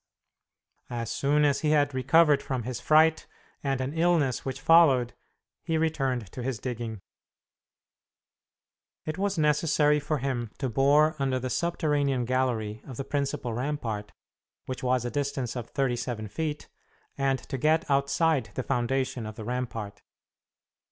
As 0.89 1.11
soon 1.11 1.45
as 1.45 1.59
he 1.59 1.69
had 1.69 1.93
recovered 1.93 2.41
from 2.41 2.63
his 2.63 2.79
fright 2.79 3.27
and 3.61 3.79
an 3.79 3.93
illness 3.93 4.43
which 4.43 4.59
followed, 4.59 5.13
he 5.63 5.77
returned 5.77 6.31
to 6.31 6.41
his 6.41 6.57
digging. 6.57 7.01
It 9.05 9.19
was 9.19 9.37
necessary 9.37 9.99
for 9.99 10.17
him 10.17 10.49
to 10.57 10.69
bore 10.69 11.15
under 11.19 11.37
the 11.37 11.51
subterranean 11.51 12.25
gallery 12.25 12.81
of 12.83 12.97
the 12.97 13.03
principal 13.05 13.53
rampart, 13.53 14.11
which 14.65 14.81
was 14.81 15.05
a 15.05 15.11
distance 15.11 15.55
of 15.55 15.69
thirty 15.69 15.95
seven 15.97 16.27
feet, 16.27 16.67
and 17.15 17.37
to 17.37 17.59
get 17.59 17.87
outside 17.87 18.49
the 18.55 18.63
foundation 18.63 19.27
of 19.27 19.35
the 19.35 19.43
rampart. 19.45 20.01